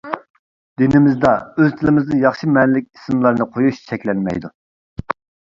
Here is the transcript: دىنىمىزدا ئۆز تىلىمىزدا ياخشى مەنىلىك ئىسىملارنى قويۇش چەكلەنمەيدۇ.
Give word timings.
دىنىمىزدا 0.81 1.33
ئۆز 1.63 1.75
تىلىمىزدا 1.81 2.17
ياخشى 2.23 2.49
مەنىلىك 2.57 2.89
ئىسىملارنى 2.99 3.49
قويۇش 3.53 3.85
چەكلەنمەيدۇ. 3.93 4.53